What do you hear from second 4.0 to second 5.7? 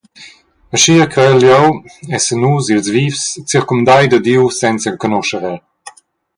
da Diu, senza enconuscher El.